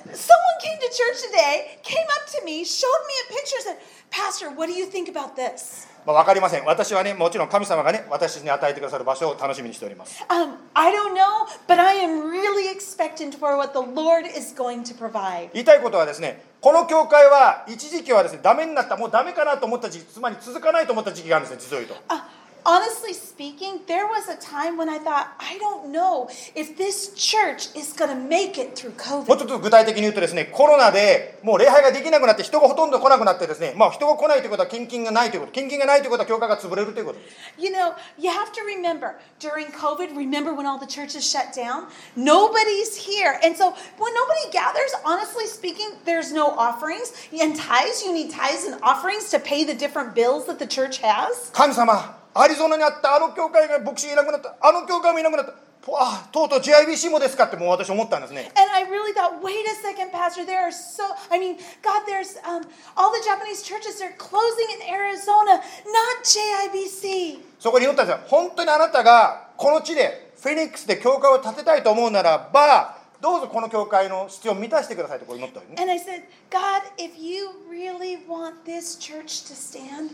[0.10, 3.78] then someone came to church today, came up to me, showed me a picture, said,
[4.10, 5.88] Pastor, what do you think about this?
[6.06, 6.66] まあ、分かりません。
[6.66, 10.24] 私はねもちろん神様がね私に与えてくださる場所を楽しみにしております。
[10.30, 14.96] Um, I don't know, but I am really expectant for what the Lord is going to
[14.96, 15.50] provide.
[15.54, 22.14] 言いたいことはですねこの教会は一時期はですねダメになったもうダメかなと思った時期つまり続かないと思った時期があるんですね実を言うと。
[22.14, 22.22] Uh,
[22.65, 27.75] honestly speaking, there was a time when I thought, I don't know if this church
[27.75, 29.37] is going to make it through もう COVID.
[29.39, 41.53] ちょっと具体的に言うとですねコロナでもう礼拝ができなくなって人がほとんど来なくなってですねまあ人が来ないということは献金がないということ献金がないということは教会が潰れるということです You know, you have to remember during COVID, remember when all the churches shut
[41.55, 41.87] down?
[42.17, 43.39] Nobody's here.
[43.43, 47.13] And so when nobody gathers, honestly speaking, there's no offerings.
[47.33, 50.99] And tithes, you need tithes and offerings to pay the different bills that the church
[50.99, 51.51] has.
[51.53, 61.04] 神様 アリゾナにあったあの教会が牧師がいなくなったあの教会もいなくなったぽあとうとう JIBC もですかってもう私思ったんですね And I really thought, wait a second, Pastor, there are so,
[61.32, 62.66] I mean, God, there's um,
[62.98, 67.40] all the Japanese churches, they're closing in Arizona, not JIBC.
[67.60, 80.12] そこに祈ったんですよ本当にあなたがこの地でフェニックスで教会を建てたいと思うならばどうぞこの教会の必要を満たしてくださいとこう祈ったわけね And I said, God, if you really want this church to stand,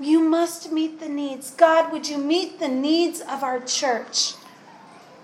[0.00, 1.50] you must meet the needs.
[1.56, 4.36] God, would you meet the needs of our church?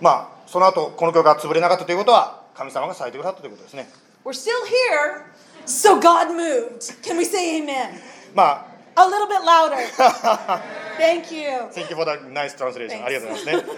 [0.01, 3.89] まあその後この教会が潰れなかったということは神様がされてくださったということですね
[4.25, 5.25] We're still here,
[5.67, 6.95] so God moved.
[7.03, 8.01] Can we say amen?
[8.35, 9.77] まあ A little bit louder.
[10.97, 11.69] Thank you.
[11.73, 12.91] Thank you for the nice translation.
[12.91, 13.05] Thanks.
[13.05, 13.75] ありがとうございますね。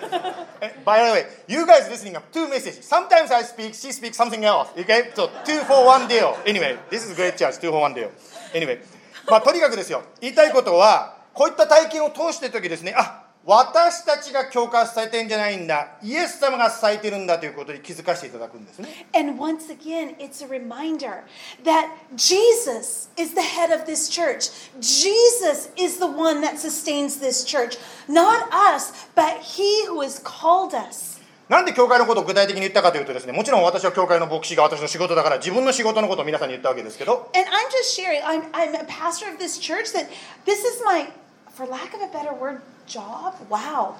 [0.61, 2.83] え By the way, you guys listening up two messages.
[2.83, 4.69] Sometimes I speak, she speaks something else.
[4.79, 5.11] Okay?
[5.15, 6.37] So two for one deal.
[6.45, 7.59] Anyway, this is great church.
[7.59, 8.11] Two for one deal.
[8.53, 8.81] Anyway,
[9.28, 10.04] まあとにかくですよ。
[10.20, 15.98] 言いたいことは、こういった体験を通してる時ですね、あ私たちが教会を支えてるんじゃないんだ。
[16.04, 19.08] イエス様が支えてるんだということに気づかせていただくんですね。
[19.16, 21.24] And once again, it's a reminder
[21.64, 24.52] that Jesus is the head of this church.
[24.80, 27.80] Jesus is the one that sustains this church.
[28.08, 31.21] Not us, but He who has called us.
[31.52, 40.08] なんで教会のことを具体的に言ったかというとですね、もちろん私は教会の牧師が私の仕事だから自分の仕事のことを皆さんに言ったわけですけど、And I'm just sharing, I'm, I'm a pastor of this church, that
[40.46, 41.10] this is my,
[41.52, 43.34] for lack of a better word, job.
[43.50, 43.96] Wow.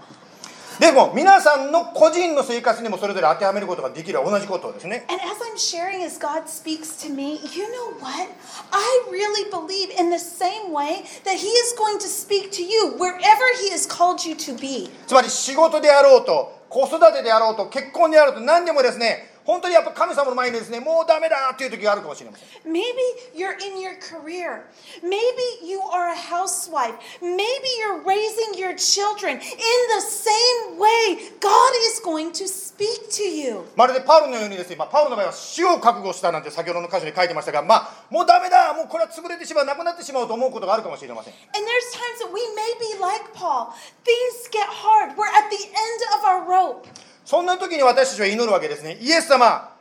[0.80, 8.30] でも皆さんの個人の生活にもそれぞれ当てはめることができる同じことですね And as I'm sharing, as God speaks to me, you know what?
[8.72, 12.96] I really believe in the same way that He is going to speak to you
[12.98, 13.20] wherever
[13.62, 14.90] He has called you to be.
[15.06, 23.04] つまり仕事であろうと子育てであろうと結婚であろうと何でもですね本当にやっぱ神様の前にですねもうダメだっていう時があるかもしれません Maybe
[23.36, 24.64] you're in your career.
[25.04, 26.96] Maybe you are a housewife.
[27.20, 29.42] Maybe you're raising your children.
[29.42, 33.68] In the same way, God is going to speak to you.
[33.76, 43.74] まるでパウロのようにですね、まあ、パウロの場合は死を覚悟したなんて先ほどの箇所に書いてましたがまあもうダメだもうこれは潰れてしまうなくなってしまうと思うことがあるかもしれません And there's times that we may be like Paul.
[44.06, 45.18] Things get hard.
[45.18, 46.88] We're at the end of our rope.
[47.26, 49.72] そんな時に私たちは祈るわけですねイエス様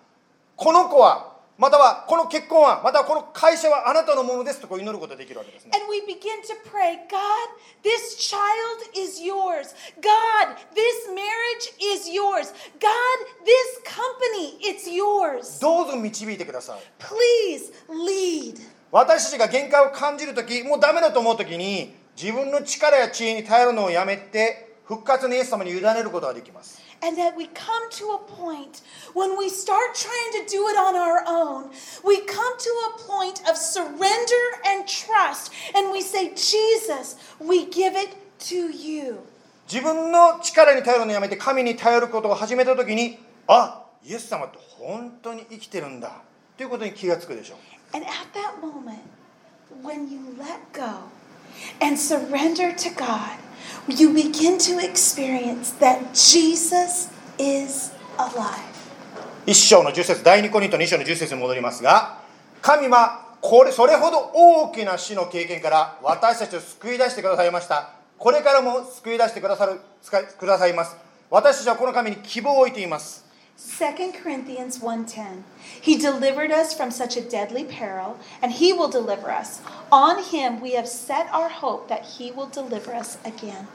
[0.57, 7.21] この子はまたはこの結婚はまたはこの会社はあなたのものですとこう祈ることができるわけですね And we begin to pray, God,
[7.83, 8.41] this child
[8.97, 9.75] is yours.
[10.01, 12.55] God, this marriage is yours.
[12.81, 15.61] God, this company, it's yours.
[15.61, 18.59] どうぞ導いてください Please lead.
[18.91, 28.82] 私たちが限界を感じる時もうダメだと思う時に自分の力や知恵に頼るのをやめて復活のイエス様に委ねることができます And that we come to a point
[29.14, 31.70] when we start trying to do it on our own,
[32.04, 37.96] we come to a point of surrender and trust, and we say, Jesus, we give
[37.96, 38.16] it
[38.50, 39.20] to you.
[39.68, 43.18] 自分の力に頼るのをやめて神に頼ることを始めた時に
[43.48, 46.22] あイエス様って本当に生きてるんだ
[46.56, 49.00] ということに気がつくでしょう And at that moment,
[49.82, 51.00] when you let go
[51.81, 53.39] and surrender to God,
[53.89, 58.71] you begin to experience that Jesus is alive.
[59.47, 62.19] 一章の10節第2コリント2章の10節に戻りますが
[62.61, 67.95] 神はこれそれほど大きな死の経験から私たちを救い出してくださいました。
[68.19, 70.95] これからも救い出してくださる使くださいます。
[71.31, 73.25] 私たちはこの神に希望を置いています。
[73.60, 75.44] 2 Corinthians 1:10
[75.82, 79.62] He delivered us from such a deadly peril and he will deliver us.
[79.92, 83.68] On him we have set our hope that he will deliver us again.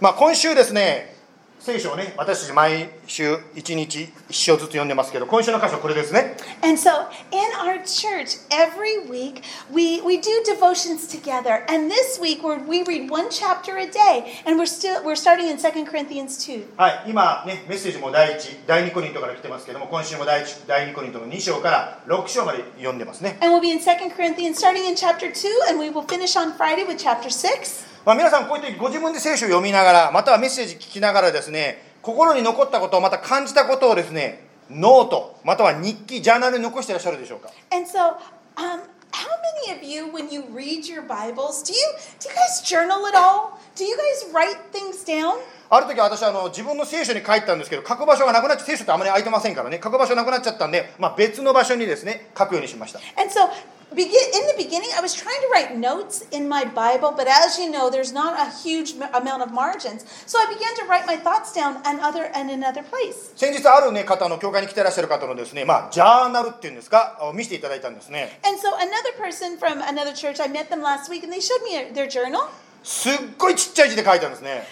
[0.00, 1.14] まあ今週ですね
[1.59, 3.99] 聖書をね私たち毎週1日
[4.29, 9.41] 1章ずつ読んでますけど今週の箇所はこれですね And so in our church every week
[9.71, 14.41] we we do devotions together and this week we we read one chapter a day
[14.45, 16.77] and we're still we're starting in 2 Corinthians 2.
[16.77, 26.37] はい今ねメッセージも第1第2コリントから来てますけども今週も第1第2コリントの2章から6章まで読んでますね And we'll be in 2 Corinthians starting in chapter 2 and we will finish
[26.37, 27.88] on Friday with chapter 6.
[28.09, 38.17] まあ、皆さんこういう時ご自分で聖書を読みながらまたはメッセージ聞きながらですね心に残ったことまた感じたことをですねノートまたは日記ジャーナルに残していらっしゃるでしょうか And so,
[38.55, 38.81] um,
[39.11, 39.29] how
[39.61, 41.87] many of you, when you read your Bibles, do you
[42.19, 43.59] do you guys journal at all?
[43.75, 45.37] Do you guys write things down?
[45.71, 53.49] ある時私あの自分の聖書に書いたんですけど書く場所がなくなっちゃ聖書ってあまり空いてませんからね書く場所なくなっちゃったんで、まあ、別の場所にですね書くようにしました And so,
[53.93, 57.59] begin in the beginning, I was trying to write notes in my Bible, but as
[57.59, 60.05] you know, there's not a huge amount of margins.
[60.25, 63.33] So I began to write my thoughts down and other and another place.
[63.35, 71.39] 先日ある、ね、方の教会に来てらっしゃる方のですね、まあ、ジャーナルっていうんですかを見せていただいたんですね And so another person from another church, I met them last week, and they
[71.39, 72.49] showed me their journal,
[72.83, 74.63] すっごいちっちゃい字で書いたんですね。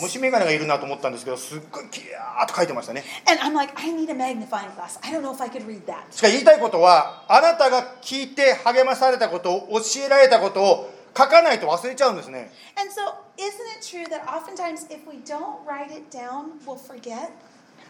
[0.00, 3.04] 虫眼鏡がいるなと思ったんですけど、すっごいきゃーっと書いてましたね。
[6.10, 12.50] しかし言いたいことは、あなたが聞いて励まされたことを教えられたことを書かないと忘れちゃうんですね。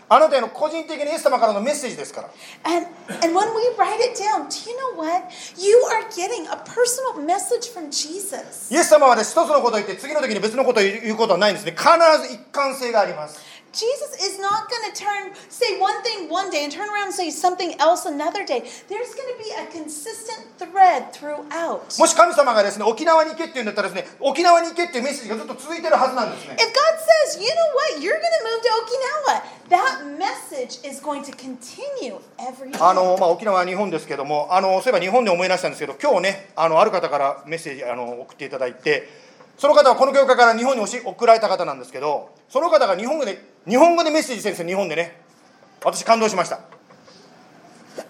[0.08, 2.30] あなたへの個人的にイエス様からのメッセージですから。
[8.70, 11.72] イエス様は一つのことを言って次の時に別のことを言うことはないんですね。
[11.72, 11.88] 必
[12.28, 13.53] ず一貫性があります。
[13.74, 17.30] Jesus is not going to turn say one thing one day and turn around and say
[17.30, 18.62] something else another day.
[18.88, 21.98] There's going to be a consistent thread throughout.
[21.98, 30.86] もし神様がですね沖縄に行けって言うんだったらですね沖縄に行けっていうメッセージがずっと続いてるはずなんですね If God says, you know what, you're going to move to Okinawa, that message
[30.88, 32.78] is going to continue every day.
[32.80, 39.08] あのまあ、沖縄は日本ですけどもあのそういえば日本で思い出したんですけど今日ねあのある方からメッセージあの送っていただいて
[39.58, 45.21] その方はこの教会から日本に送られた方なんですけどその方が日本語で日本語でメッセージしてるんですよ日本でね
[45.83, 46.59] 私感動しました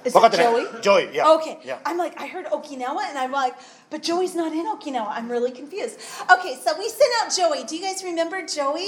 [0.05, 0.82] Is 分かっ it てない Joey?
[0.82, 1.63] ジョイいや Okay.
[1.63, 3.55] いや I'm like, I heard Okinawa, and I'm like,
[3.89, 5.09] but Joey's not in Okinawa.
[5.09, 5.97] I'm really confused.
[6.32, 7.65] Okay, so we sent out Joey.
[7.65, 8.86] Do you guys remember Joey?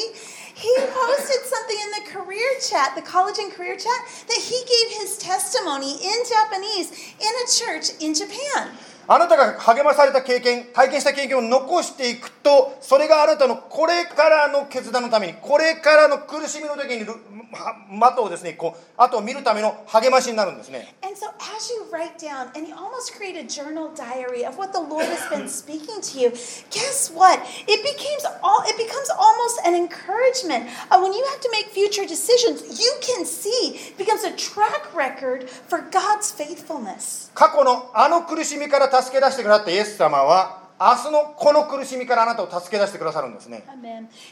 [0.54, 5.02] He posted something in the career chat, the college and career chat, that he gave
[5.02, 8.70] his testimony in Japanese in a church in Japan.
[9.09, 17.05] あなたが励まされた経験体験した経験を残していくとそれがあなたのこれからの決断のためにこれからの苦しみの時に
[17.91, 24.73] ま的をですねこう後を見るための励ましになるんですね And so, as you write down and you almost create a journal diary of what
[24.73, 26.31] the Lord has been speaking to you,
[26.71, 27.41] guess what?
[27.67, 30.69] It becomes all it becomes almost an encouragement.
[30.91, 34.95] Uh, when you have to make future decisions, you can see it becomes a track
[34.95, 37.26] record for God's faithfulness.
[37.37, 43.63] 過去のあの苦しみから助け出してくださったイエス様は明日のこの苦しみからあなたを助け出してくださるんですね.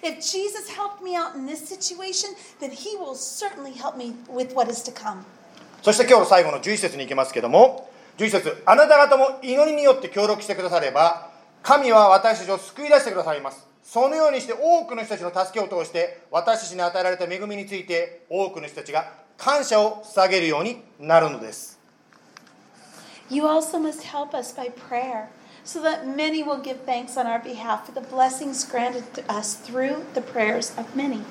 [0.02, 4.54] If Jesus helped me out in this situation, then He will certainly help me with
[4.54, 5.22] what is to come.
[5.82, 11.28] そして今日の最後の11節に行きますけども11節あなた方も祈りによって協力してくだされば
[11.62, 21.73] 神は私たちを救い出してくださいますそのようにして多くの人たちの助けを通して私たちに与えられた恵みについて多くの人たちが感謝を捧げるようになるのです
[23.29, 25.29] You also must help us by prayer,
[25.63, 29.53] so that many will give thanks on our behalf for the blessings granted to us
[29.55, 31.21] through the prayers of many.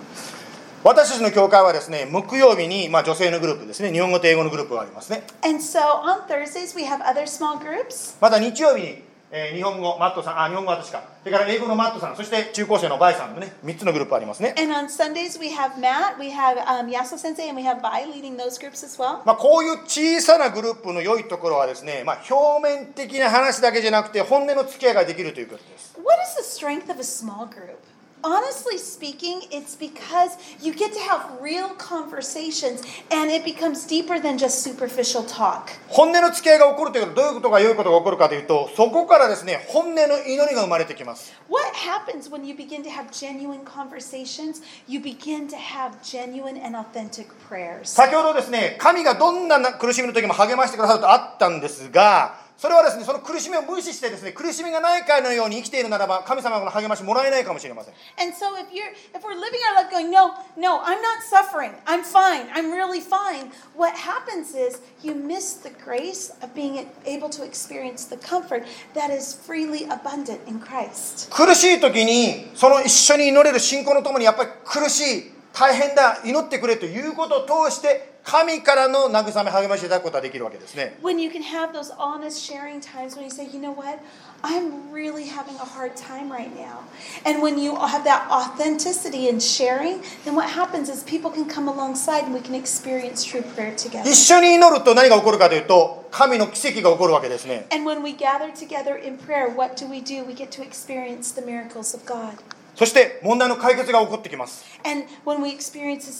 [0.85, 8.17] 私たちの教会はですね木曜日に、まあ、女性のグループですね日本語と英語のグループがありますね And so on Thursdays, we have other small groups.
[8.21, 9.03] また日曜日に、
[9.36, 18.06] えー日本語マットさんあ日本語は私かそれから英語のマットさんそして中高生のバイさんのね3つのグループありますね And on Sundays, we have Matt, we have um, Sensei, and we have Bai
[18.06, 19.24] leading those groups as well.
[19.26, 27.78] まあ、こういう小さなグループの良いところはですね、まあ、表面的な話だけじゃなくて本音の付き合いができるということです What is the strength of a small group?
[28.25, 34.39] honestly speaking, it's because you get to have real conversations and it becomes deeper than
[34.39, 35.71] just superficial talk.
[35.89, 44.63] 本音の付き合いが起こるということはどういうことが良いことが起こるかというとそこからですね本音の祈りが生まれてきます What happens when you begin to have genuine conversations?
[44.87, 47.85] You begin to have genuine and authentic prayers.
[47.85, 61.02] 先ほどですね神がどんな苦しみの時も励ましてくださるとあったんですが それはですねその苦しみを無視してですね苦しみがないかのように生きているならば神様の励ましもらえないかもしれません And so if you're if we're living our life going, no, no, I'm
[61.02, 61.72] not suffering.
[61.86, 62.48] I'm fine.
[62.54, 63.52] I'm really fine.
[63.76, 69.10] What happens is you miss the grace of being able to experience the comfort that
[69.10, 71.30] is freely abundant in Christ.
[71.32, 84.00] 苦しい時にその一緒に祈れる信仰のともにやっぱり苦しい大変だ祈ってくれということを通して神からの慰め励ましていただくことができるわけですね When you can have those honest sharing times when you say, you know what,
[84.42, 86.80] I'm really having a hard time right now.
[87.26, 91.68] And when you have that authenticity in sharing, then what happens is people can come
[91.68, 94.10] alongside and we can experience true prayer together.
[94.10, 100.26] 一緒に祈ると何が起こるかというと神の奇跡が起こるわけですね And when we gather together in prayer, what do we do?
[100.26, 102.38] We get to experience the miracles of God.
[102.76, 104.66] そして問題の解決が起こってきます。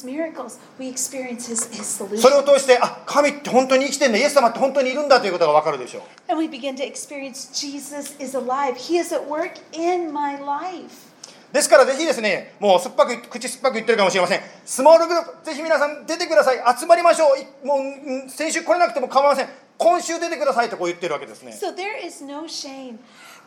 [0.06, 0.60] Miracles,
[1.52, 6.34] His, his それを.通してあ神って本当に生きてんだイエス様って本当にいるんだということが分かるでしょう.
[11.54, 14.42] ですからぜひですねもう酸っぱく口酸っぱく言ってるかもしれません。
[14.66, 16.58] スモールグループぜひ皆さん出てください。
[16.80, 17.40] 集まりましょう。
[17.40, 19.50] いもううん先週来れなくても構いません。
[19.78, 21.52] 今週出てくださいとこう言ってるわけですね。
[21.52, 21.76] So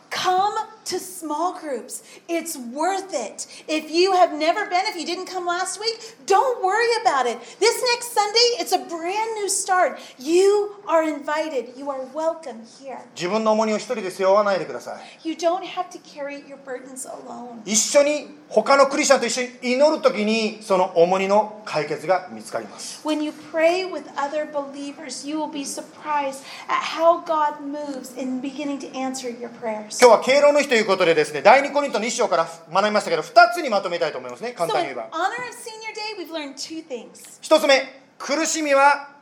[0.06, 0.52] there is no shame.
[0.54, 2.02] Come to small groups.
[2.28, 3.46] It's worth it.
[3.68, 7.38] If you have never been, if you didn't come last week, don't worry about it.
[7.60, 9.98] This next Sunday, it's a brand new start.
[10.18, 11.76] You are invited.
[11.76, 12.98] You are welcome here.
[13.14, 17.62] 自分の重荷を一人で背負わないでください You don't have to carry your burdens alone.
[17.64, 27.61] 一緒に 他のクリスチャンと一緒に祈るときにその重荷の解決が見つかります When you pray with other believers, you will be surprised at how God
[27.61, 29.99] moves in beginning to answer your prayers.
[30.01, 37.39] 今日は敬老の日ということでですね第2コリントの一章から学びましたけど2つにまとめたいと思いますね簡 So, 単に in 言えば honor of Senior Day, we've learned two things.
[37.41, 39.17] 一つ目苦しみは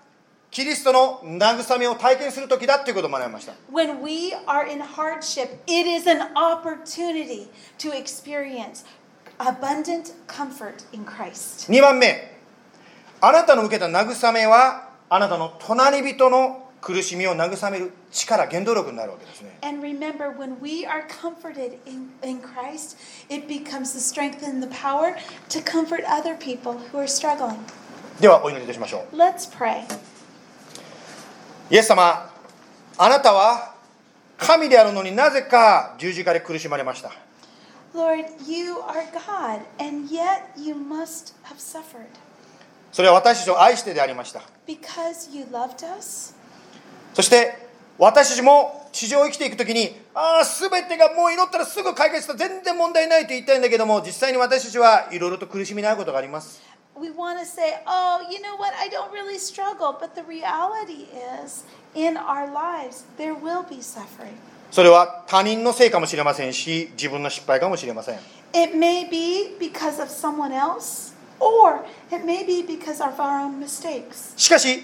[0.51, 7.47] キリストの慰めを体験する時だということを学びました When we are in hardship, it is an opportunity
[7.79, 8.85] to experience
[9.37, 11.71] abundant comfort in Christ.
[11.71, 12.35] 2番目
[13.21, 22.97] あなたの受けた慰めはあなたの隣人の苦しみを慰める力原動力になるわけですね And remember, when we are comforted in, in Christ,
[23.29, 25.15] it becomes the strength and the power
[25.49, 27.57] to comfort other people who are struggling.
[28.19, 29.83] ではお祈りいたしましょう Let's pray.
[31.71, 32.29] イエス様
[32.97, 33.73] あなたは
[34.37, 37.11] 神であるのになぜか十字架で苦しまれました
[37.95, 42.05] Lord, you are God, and yet you must have suffered
[42.91, 46.35] それは私たちを愛してでありました because you loved us.
[47.13, 47.65] そして
[47.97, 56.61] 私たちも地上を生きていくときにああ全てがもう祈ったらすぐ解決した全然問題ないと言いたいんだけども実際に私たちはいろいろと苦しみに遭うことがあります
[56.97, 59.91] We want to say, oh, you know what, I don't really struggle.
[59.91, 61.07] But the reality
[61.43, 64.37] is, in our lives, there will be suffering.
[64.75, 68.19] それは他人のせいかもしれませんし自分の失敗かもしれません
[68.51, 73.57] It may be because of someone else, or it may be because of our own
[73.57, 74.33] mistakes.
[74.35, 74.83] しかし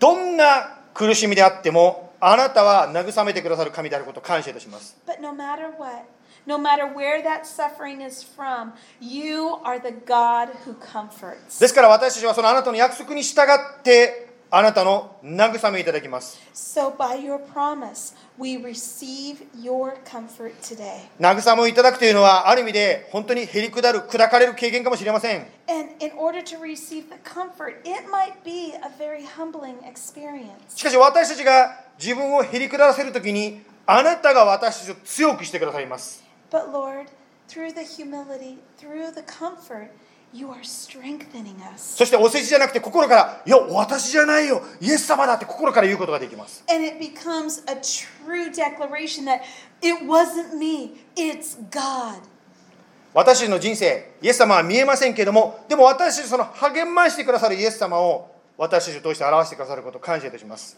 [0.00, 6.06] どんな苦しみであってもあなたは慰めてくださる神であることを感謝いたします But no matter what,
[6.44, 11.60] no matter where that suffering is from, you are the God who comforts.
[11.60, 16.40] ですから私たちはそのあなたの約束に従ってあなたの慰めいただきます。
[16.52, 16.90] So、
[21.20, 25.46] 慰めをいただくというのは、ある意味で本当にへりくだる、砕かれる経験かもしれません。
[30.68, 36.24] しかし、私たちが自分をへりくだらせるときに、あなたが私たちを強くしてくださいます。
[41.96, 46.62] そしてお世辞じゃなくて心から、いや、私じゃないよ、イエス様だって心から言うことができます。
[53.12, 60.74] 私の人生、イエス様は見えませんけれども、でも私その励ましくださるイエス様を私たして表してくださること感謝いたします。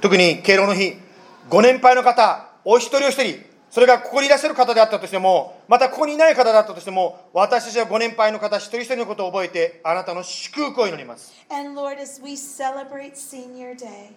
[0.00, 1.11] 特に敬老の日。
[1.48, 11.32] ご年配の方お一人お一人それがここにいらっしゃる方であったとしても、またここにいない方だったとしても、私たちはご年配の方一人一人のことを覚えて、あなたの祝福を祈ります。
[11.48, 14.10] And Lord, as we celebrate Senior Day,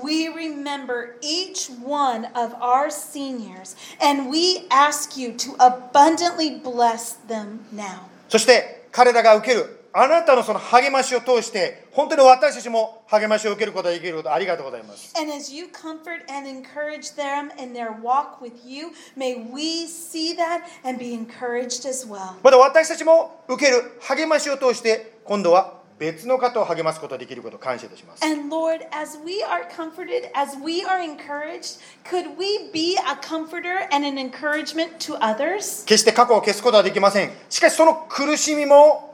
[0.00, 7.62] we remember each one of our seniors and we ask you to abundantly bless them
[7.74, 8.02] now.
[8.28, 15.12] そして彼らが受けるあなたのその励ましを通して、本当に私たちも励ましを受けることができることありがとうございます。
[15.18, 20.62] And as you comfort and encourage them in their walk with you, may we see that
[20.84, 22.34] and be encouraged as well.
[22.42, 28.24] また私たちも受ける励ましを通して、今度は別の方を励ますことができることを感謝いたします。
[28.24, 34.06] And Lord, as we are comforted, as we are encouraged, could we be a comforter and
[34.06, 35.84] an encouragement to others?
[35.84, 37.32] 決して過去を消すことはできません。
[37.50, 39.09] しかしその苦しみも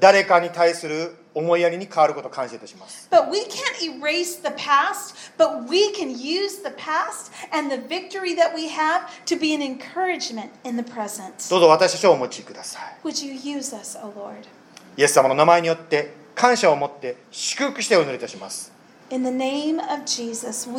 [0.00, 3.08] 誰かに対する思いやりに変わることを感謝いたします。
[11.50, 12.82] どうぞ私たちをお持ちください。
[13.58, 13.76] Us,
[14.96, 18.72] イエス様の名前によって感謝を持って祝福してお祈りいたします。
[20.06, 20.70] Jesus,